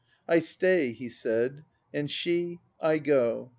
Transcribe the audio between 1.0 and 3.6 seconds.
said; and she "I go."